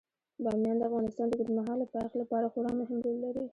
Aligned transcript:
بامیان 0.43 0.77
د 0.79 0.83
افغانستان 0.89 1.25
د 1.27 1.33
اوږدمهاله 1.35 1.85
پایښت 1.93 2.15
لپاره 2.21 2.45
خورا 2.53 2.71
مهم 2.81 2.97
رول 3.05 3.17
لري. 3.25 3.43